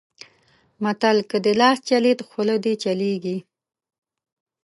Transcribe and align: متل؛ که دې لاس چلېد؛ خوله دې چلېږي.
متل؛ 0.83 1.17
که 1.29 1.37
دې 1.45 1.53
لاس 1.61 1.77
چلېد؛ 1.89 2.19
خوله 2.27 2.55
دې 2.63 2.73
چلېږي. 2.83 3.37